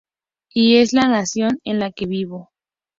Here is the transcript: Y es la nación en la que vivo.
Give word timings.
Y 0.51 0.77
es 0.77 0.93
la 0.93 1.03
nación 1.07 1.59
en 1.63 1.77
la 1.77 1.91
que 1.91 2.07
vivo. 2.07 2.49